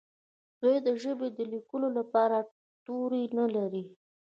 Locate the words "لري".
3.55-3.85